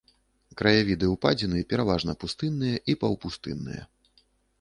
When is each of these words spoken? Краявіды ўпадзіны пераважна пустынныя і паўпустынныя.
Краявіды 0.59 1.09
ўпадзіны 1.09 1.59
пераважна 1.73 2.15
пустынныя 2.23 2.79
і 2.95 2.97
паўпустынныя. 3.05 3.83